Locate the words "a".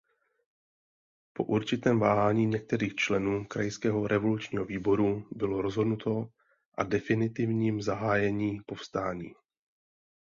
6.75-6.83